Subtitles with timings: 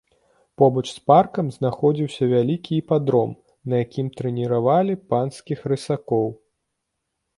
[0.59, 3.35] Побач з паркам знаходзіўся вялікі іпадром,
[3.75, 6.27] на якім трэніравалі панскіх рысакоў.